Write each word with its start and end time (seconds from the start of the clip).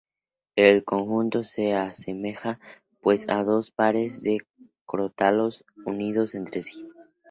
El 0.55 0.83
conjunto 0.83 1.43
se 1.43 1.75
asemeja, 1.75 2.59
pues, 3.01 3.29
a 3.29 3.43
dos 3.43 3.69
pares 3.69 4.23
de 4.23 4.39
crótalos 4.87 5.63
unidos 5.85 6.33
entre 6.33 6.63
sí. 6.63 6.87